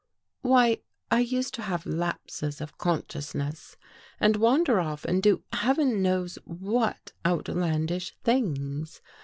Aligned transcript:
"Why, 0.41 0.79
I 1.11 1.19
used 1.19 1.53
to 1.53 1.61
have 1.61 1.85
lapses 1.85 2.59
of 2.59 2.79
consciousness 2.79 3.77
and 4.19 4.35
wander 4.35 4.79
off 4.79 5.05
and 5.05 5.21
do 5.21 5.43
heaven 5.53 6.01
knows 6.01 6.39
what 6.43 7.13
outlandish 7.23 8.17
things. 8.23 8.99